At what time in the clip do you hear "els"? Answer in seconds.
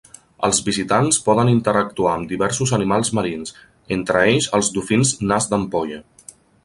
0.45-0.59, 4.61-4.73